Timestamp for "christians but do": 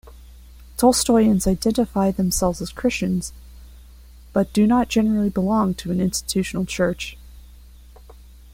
2.71-4.65